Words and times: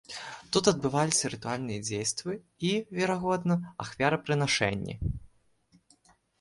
Тут 0.55 0.69
адбываліся 0.71 1.31
рытуальныя 1.33 1.83
дзействы 1.89 2.33
і, 2.39 2.73
верагодна, 3.01 3.61
ахвярапрынашэнні. 3.87 4.99